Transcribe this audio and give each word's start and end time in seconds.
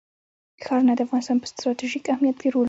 ښارونه 0.63 0.93
د 0.95 0.99
افغانستان 1.05 1.37
په 1.41 1.47
ستراتیژیک 1.51 2.03
اهمیت 2.13 2.37
کې 2.41 2.47
رول 2.49 2.55
لري. 2.57 2.59